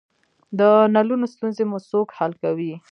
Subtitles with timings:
[0.59, 0.61] د
[0.95, 2.71] نلونو ستونزې مو څوک حل کوی؟